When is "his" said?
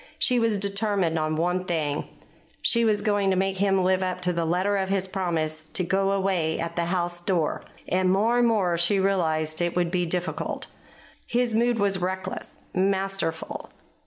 4.89-5.07, 11.27-11.53